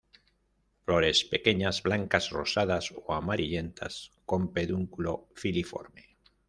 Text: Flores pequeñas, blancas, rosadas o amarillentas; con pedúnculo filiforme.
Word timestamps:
Flores 0.83 1.23
pequeñas, 1.25 1.83
blancas, 1.83 2.31
rosadas 2.31 2.91
o 3.05 3.13
amarillentas; 3.13 4.09
con 4.25 4.41
pedúnculo 4.51 5.27
filiforme. 5.35 6.17